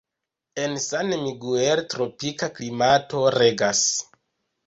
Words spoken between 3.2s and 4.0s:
regas.